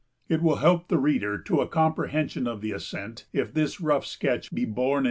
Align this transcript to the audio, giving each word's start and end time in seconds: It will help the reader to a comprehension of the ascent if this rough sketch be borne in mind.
It 0.27 0.41
will 0.41 0.55
help 0.55 0.87
the 0.87 0.97
reader 0.97 1.37
to 1.37 1.61
a 1.61 1.67
comprehension 1.67 2.47
of 2.47 2.61
the 2.61 2.71
ascent 2.71 3.27
if 3.33 3.53
this 3.53 3.79
rough 3.79 4.07
sketch 4.07 4.51
be 4.51 4.65
borne 4.65 4.89
in 4.89 4.93
mind. 4.93 4.99